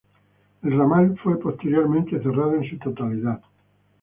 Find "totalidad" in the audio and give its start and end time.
2.79-3.39